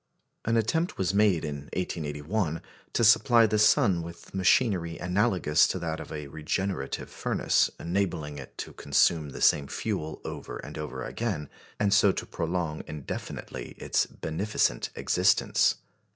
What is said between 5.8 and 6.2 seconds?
of